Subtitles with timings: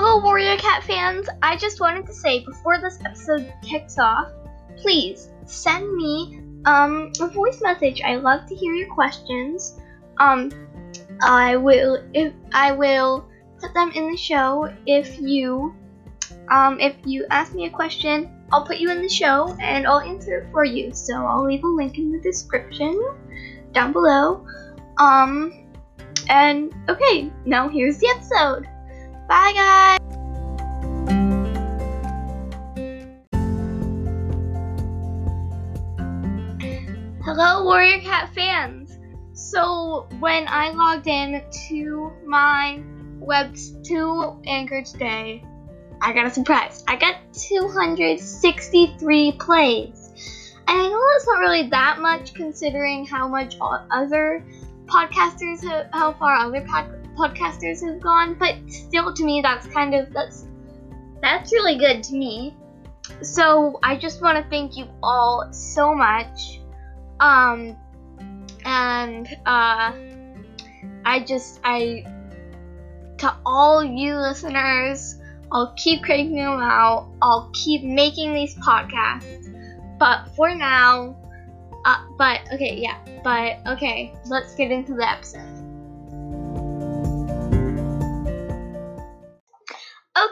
[0.00, 1.28] Hello, Warrior Cat fans!
[1.42, 4.30] I just wanted to say before this episode kicks off,
[4.76, 8.00] please send me um, a voice message.
[8.02, 9.80] I love to hear your questions.
[10.18, 10.52] Um,
[11.20, 13.28] I will if I will
[13.60, 15.74] put them in the show if you
[16.48, 18.30] um, if you ask me a question.
[18.52, 20.94] I'll put you in the show and I'll answer it for you.
[20.94, 22.96] So I'll leave a link in the description
[23.72, 24.46] down below.
[24.98, 25.66] Um,
[26.28, 28.68] and okay, now here's the episode.
[29.28, 29.98] Bye, guys.
[37.22, 38.96] Hello, Warrior Cat fans.
[39.34, 42.80] So when I logged in to my
[43.18, 45.44] webs to Anchor today,
[46.00, 46.82] I got a surprise.
[46.88, 50.54] I got 263 plays.
[50.66, 54.42] And I know that's not really that much considering how much other
[54.86, 55.60] podcasters
[55.92, 60.46] how far other pod, podcasters have gone, but still to me that's kind of that's
[61.20, 62.56] that's really good to me.
[63.22, 66.60] So I just want to thank you all so much.
[67.20, 67.76] Um
[68.64, 69.92] and uh
[71.04, 72.04] I just I
[73.18, 75.16] to all you listeners,
[75.50, 77.08] I'll keep cranking them out.
[77.20, 79.46] I'll keep making these podcasts.
[79.98, 81.16] But for now,
[81.84, 85.57] uh, but okay, yeah, but okay, let's get into the episode.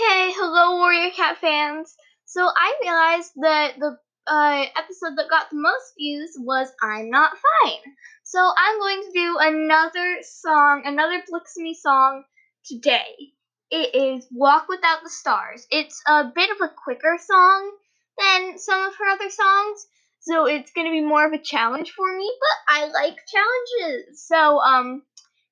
[0.00, 1.94] Okay, hello, Warrior Cat fans.
[2.24, 7.32] So I realized that the uh, episode that got the most views was I'm Not
[7.32, 7.82] Fine.
[8.24, 12.24] So I'm going to do another song, another Blixemi song
[12.64, 13.34] today.
[13.70, 15.66] It is Walk Without the Stars.
[15.70, 17.70] It's a bit of a quicker song
[18.18, 19.86] than some of her other songs,
[20.20, 24.26] so it's going to be more of a challenge for me, but I like challenges.
[24.26, 25.02] So, um,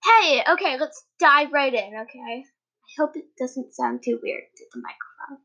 [0.03, 2.45] hey, okay, let's dive right in, okay?
[2.89, 5.44] I hope it doesn't sound too weird to the microphone.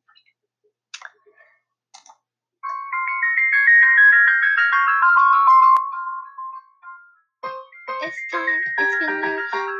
[7.99, 9.11] It's time, it's been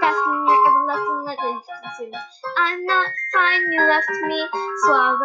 [0.03, 2.19] you, your everlasting legend consumed.
[2.59, 4.39] I'm not fine, you left me,
[4.99, 5.15] I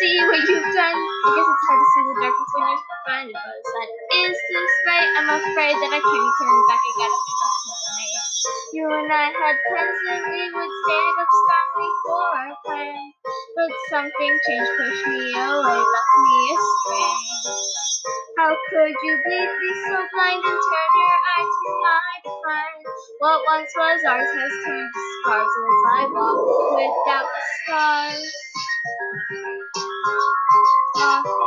[0.00, 0.98] see what you've done?
[1.00, 2.16] I guess it's hard to see the
[4.84, 5.08] right?
[5.16, 6.00] I'm afraid that I
[6.68, 7.43] back, I
[8.74, 13.12] You and I had plans that we would stand up strongly for our plan.
[13.54, 17.14] But something changed, pushed me away, left me astray.
[18.36, 19.14] How could you
[19.62, 22.82] me so blind and turn your eyes to my define?
[23.20, 26.38] What once was ours has turned to scars as I walk
[26.74, 28.32] without the stars.
[30.98, 31.43] Walk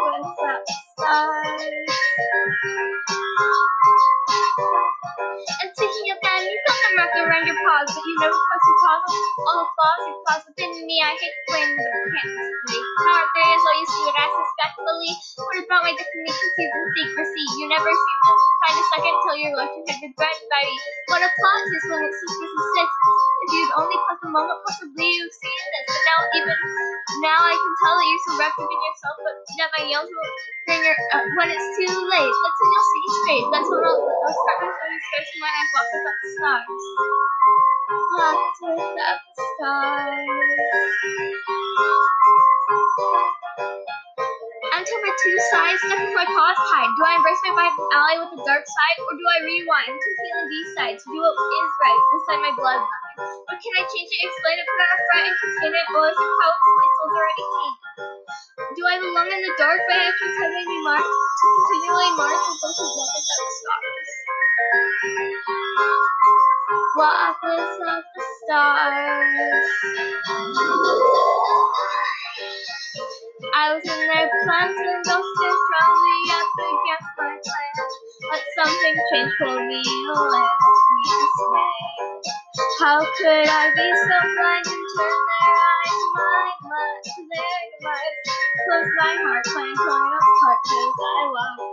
[8.21, 8.31] your
[8.81, 11.01] paws on all the flaws you caused within me.
[11.03, 11.77] I to blame
[12.65, 15.13] but there is you see what I suspectfully.
[15.37, 17.45] What about my definition sees in secrecy?
[17.61, 18.33] You never seem to
[18.65, 20.77] find a second till you're left your head threatened by me.
[21.13, 22.91] What a plot twist when it's sisters and sis.
[23.45, 25.85] If you'd only pause the moment, possibly you've seen this.
[25.93, 26.57] But now even
[27.21, 30.09] now I can tell that you're so wrapped up in yourself, but that my yells
[30.09, 30.31] will
[30.65, 32.33] bring your uh, when it's too late.
[32.33, 33.45] That's when you'll see straight.
[33.53, 36.81] That's when I'll, I'll start my phone especially when I walk without the stars.
[38.17, 40.25] Walk without the stars.
[45.27, 46.91] Two sides, with my paws tied.
[46.95, 50.09] Do I embrace my bad ally with the dark side, or do I rewind to
[50.15, 53.03] feeling these sides, to do what is right beside my bloodline?
[53.19, 56.05] Or can I change it, explain it, put on a front, and contain it, or
[56.07, 57.75] is it how my soul's already taken?
[58.71, 62.59] Do I belong in the dark by actions that made me to continually march with
[62.63, 64.09] those who walk without the stars?
[66.95, 69.67] Walk without the stars.
[73.57, 77.73] I was in their plans and two strongly up against my plan.
[78.29, 80.61] But something changed, for me left
[80.93, 81.73] me dismay.
[82.79, 86.51] How could I be so blind and turn their eyes my
[87.01, 88.17] to their demise?
[88.69, 91.66] Close my heart, plain torn apart, cause I walked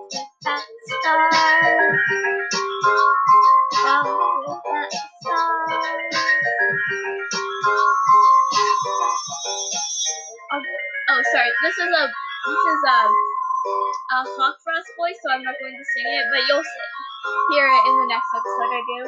[11.75, 12.99] This is a this is a
[14.15, 16.63] a Hawkfrost voice, so I'm not going to sing it, but you'll
[17.51, 19.01] hear it in the next episode I do.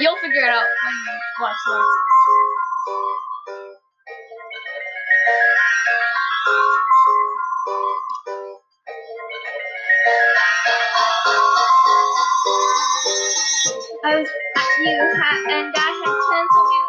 [0.00, 1.12] You'll figure it out when you
[1.42, 1.92] watch the next
[14.04, 14.28] I was
[14.80, 16.85] you had and I had plans that we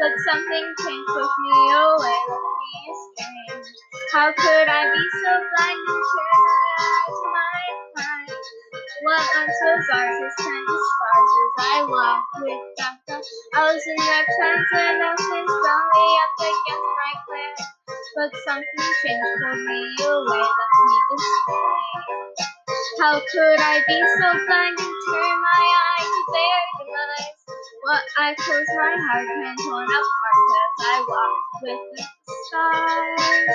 [0.00, 3.78] But something changed, pushed me away, left me estranged.
[4.12, 7.62] How could I be so blind and turn my eyes to my
[7.96, 8.44] mind?
[9.02, 13.16] What once was ours has turned to scars as I walk without the
[13.56, 17.54] hours in their plans and now stand strongly up against my plan.
[18.16, 22.04] But something changed, pulled me away, left me dismayed.
[23.00, 27.37] How could I be so blind and turn my eye to their demise?
[27.88, 32.04] What I close my heart and torn apart as I walk with the
[32.46, 33.48] stars.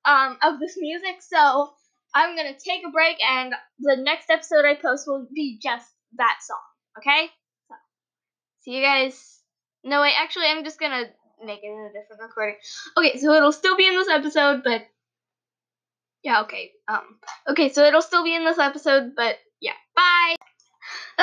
[0.05, 1.73] um of this music, so
[2.13, 5.87] I'm to take a break and the next episode I post will be just
[6.17, 6.57] that song,
[6.99, 7.29] okay?
[7.67, 7.75] So
[8.61, 9.39] see you guys.
[9.83, 11.09] No wait, actually I'm just to
[11.45, 12.55] make it in a different recording.
[12.97, 14.81] Okay, so it'll still be in this episode, but
[16.23, 16.71] yeah, okay.
[16.87, 17.19] Um
[17.49, 19.73] okay, so it'll still be in this episode, but yeah.
[19.95, 20.35] Bye.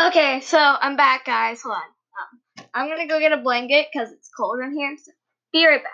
[0.08, 1.62] Okay, so I'm back, guys.
[1.62, 1.93] Hold on.
[2.74, 4.96] I'm gonna go get a blanket because it's cold in here.
[5.02, 5.12] So
[5.52, 5.92] be right back.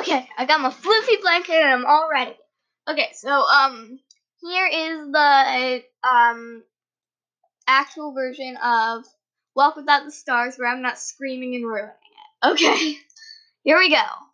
[0.00, 2.36] Okay, I got my floofy blanket and I'm all ready.
[2.88, 3.98] Okay, so um,
[4.40, 6.62] here is the um
[7.66, 9.04] actual version of
[9.54, 12.48] Walk Without the Stars, where I'm not screaming and ruining it.
[12.48, 12.96] Okay,
[13.64, 14.25] here we go.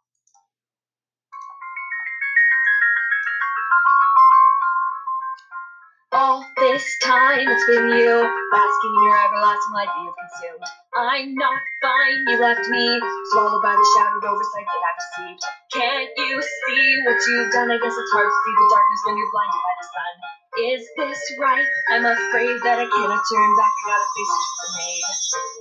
[6.12, 8.12] All this time it's been you,
[8.52, 10.64] basking in your everlasting light that you've consumed.
[10.92, 13.00] I'm not fine, you left me
[13.32, 15.42] swallowed by the shadowed oversight that I've received.
[15.72, 17.72] Can't you see what you've done?
[17.72, 20.14] I guess it's hard to see the darkness when you're blinded by the sun.
[20.52, 21.68] Is this right?
[21.96, 23.72] I'm afraid that I cannot turn back.
[23.72, 25.08] I gotta face what you've made.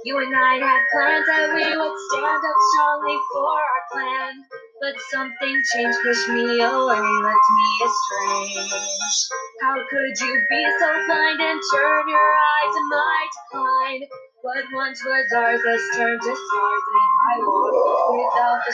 [0.04, 4.34] You and I had plans that we would stand up strongly for our plan.
[4.84, 9.24] But something changed, pushed me away, left me estranged.
[9.62, 14.04] How could you be so blind and turn your eye to my decline?
[14.44, 18.74] What once was ours has turned to scars and I walk without the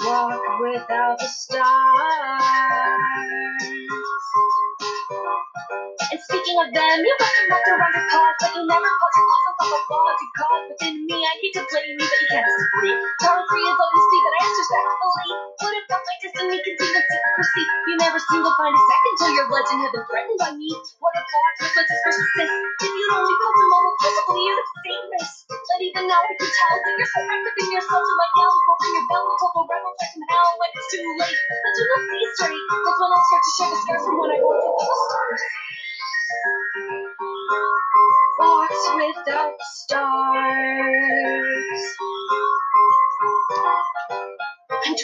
[0.00, 0.06] stars.
[0.06, 1.62] Walk without the stars.
[6.10, 9.12] And speaking of them, you got them wrapped around your paws, but you never put
[9.12, 11.18] your paws on top of all you caused within me.
[11.20, 12.96] I hate to blame you, but you can't disagree.
[13.20, 15.28] Power free is all you see, but I answer respectfully.
[15.60, 16.99] What if my destiny concealed
[18.08, 20.72] seem to find a second till your legend had been threatened by me.
[20.72, 22.54] What if all consequences persist?
[22.80, 25.30] If you'd only put the moment physically, you'd have seen this.
[25.52, 28.76] But even now I can tell that you're so active in yourself to my downfall.
[28.80, 31.40] Ring your bell until the rebel from hell when it's too late.
[31.60, 32.64] But you will see straight.
[32.72, 34.16] That's when I'll start to share the scars from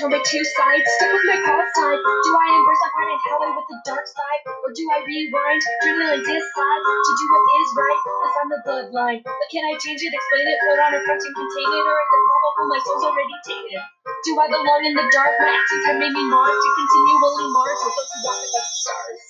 [0.07, 1.99] Torn by two sides, stuck with my cause side.
[1.99, 4.41] Do I embrace my pride and hally with the dark side?
[4.63, 8.01] Or do I rewind, adrenaline decide to do what is right?
[8.07, 9.27] Cause I'm the bloodline.
[9.27, 11.83] But can I change it, explain it, put on a front and contain it?
[11.91, 13.83] Or is it probable my soul's already tainted?
[14.23, 15.33] Do I belong in the dark?
[15.43, 18.79] My actions have made me marred to continually march with those who walk without the
[18.79, 19.23] stars.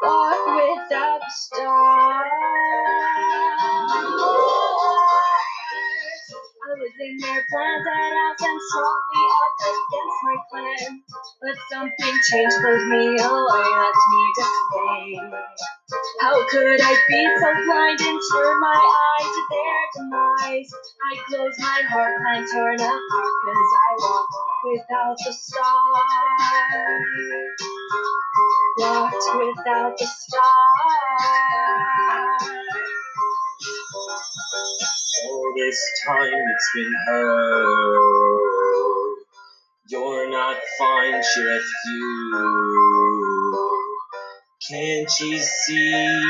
[0.00, 2.11] Walk without the stars.
[7.04, 11.02] In their plans and I stand strongly up against my plan.
[11.42, 15.20] But something changed, pulled me away, left me to stay.
[16.20, 20.70] How could I be so blind and turn my eye to their demise?
[21.10, 24.28] I close my heart and turn apart cause I walk
[24.64, 26.10] without the stars.
[28.78, 31.51] Walked without the stars.
[35.64, 37.94] This time it's been her.
[39.86, 42.02] You're not fine, she left you.
[44.68, 46.20] Can't you see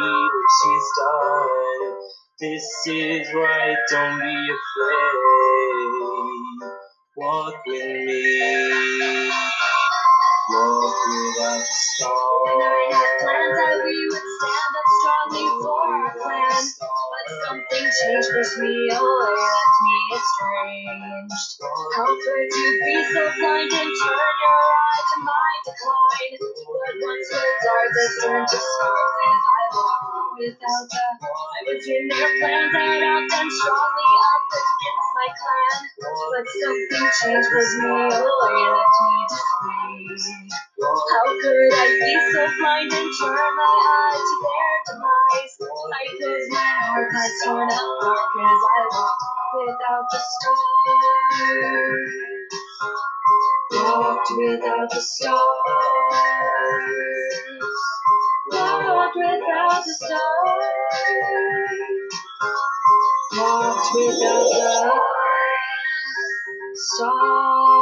[0.00, 1.94] what she's done?
[2.40, 5.90] This is right, don't be afraid.
[7.16, 9.30] Walk with me.
[10.50, 12.06] Walk without the
[13.22, 14.69] And
[17.90, 21.50] pushed me away, left me estranged.
[21.96, 26.34] How could you be so blind and turn your eye to my decline?
[26.38, 31.82] What once were darts have turned to scars as I walk without the I was
[31.90, 35.78] in their plans and often strongly up against my clan.
[35.98, 40.50] But something changed, pushed me away, left me dismayed.
[40.78, 45.09] How could I be so blind and turn my eye to their demise?
[47.12, 49.18] My heart, torn up dark as I walk
[49.56, 50.58] without the stars.
[53.72, 55.40] Walked without the stars.
[58.52, 60.20] Walked without the stars.
[63.36, 65.00] Walked without the
[66.74, 67.79] stars.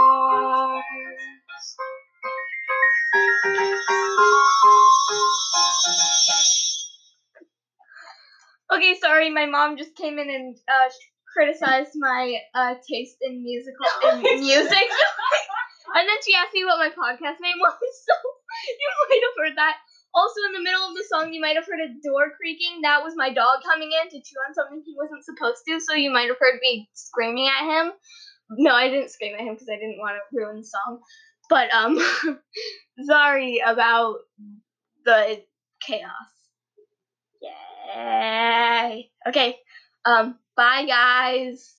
[8.95, 10.91] Sorry, my mom just came in and uh,
[11.33, 14.89] criticized my uh, taste in musical in music.
[15.95, 17.75] and then she asked me what my podcast name was,
[18.07, 18.15] so
[18.69, 19.77] you might have heard that.
[20.15, 22.81] Also, in the middle of the song, you might have heard a door creaking.
[22.83, 25.95] That was my dog coming in to chew on something he wasn't supposed to, so
[25.95, 27.93] you might have heard me screaming at him.
[28.51, 31.01] No, I didn't scream at him because I didn't want to ruin the song.
[31.51, 31.99] But, um,
[33.07, 34.17] sorry about
[35.05, 35.43] the
[35.87, 36.38] chaos.
[39.29, 39.57] Okay.
[40.05, 41.65] Um, bye guys.